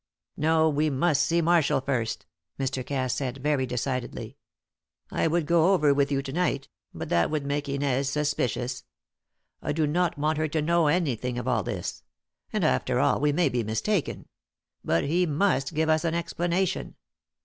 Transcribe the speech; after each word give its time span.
"No, 0.35 0.67
we 0.67 0.89
must 0.89 1.23
see 1.23 1.41
Marshall 1.41 1.79
first," 1.81 2.25
Mr. 2.59 2.83
Cass 2.83 3.13
said, 3.13 3.37
very 3.37 3.67
decidedly. 3.67 4.35
"I 5.11 5.27
would 5.27 5.45
go 5.45 5.73
over 5.73 5.93
with 5.93 6.11
you 6.11 6.23
to 6.23 6.33
night; 6.33 6.69
but 6.91 7.09
that 7.09 7.29
would 7.29 7.45
make 7.45 7.69
Inez 7.69 8.09
suspicious. 8.09 8.83
I 9.61 9.73
do 9.73 9.85
not 9.85 10.17
want 10.17 10.39
her 10.39 10.47
to 10.47 10.59
know 10.63 10.87
anything 10.87 11.37
of 11.37 11.47
all 11.47 11.61
this. 11.61 12.01
And, 12.51 12.63
after 12.63 12.99
all, 12.99 13.19
we 13.19 13.31
may 13.31 13.47
be 13.47 13.63
mistaken; 13.63 14.25
but 14.83 15.03
he 15.03 15.27
must 15.27 15.75
give 15.75 15.87
us 15.87 16.03
an 16.03 16.15
explanation. 16.15 16.95